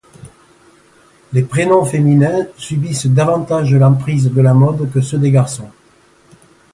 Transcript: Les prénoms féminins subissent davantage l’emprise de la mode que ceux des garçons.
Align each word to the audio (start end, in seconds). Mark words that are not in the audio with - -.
Les 1.31 1.43
prénoms 1.43 1.85
féminins 1.85 2.47
subissent 2.57 3.05
davantage 3.05 3.71
l’emprise 3.75 4.31
de 4.33 4.41
la 4.41 4.55
mode 4.55 4.91
que 4.91 4.99
ceux 4.99 5.19
des 5.19 5.29
garçons. 5.29 5.69